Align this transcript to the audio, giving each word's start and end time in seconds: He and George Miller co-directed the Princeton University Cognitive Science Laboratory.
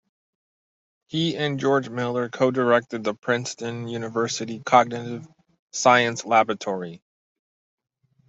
He 1.05 1.37
and 1.37 1.59
George 1.59 1.87
Miller 1.89 2.27
co-directed 2.27 3.03
the 3.03 3.13
Princeton 3.13 3.87
University 3.87 4.59
Cognitive 4.65 5.27
Science 5.73 6.25
Laboratory. 6.25 7.03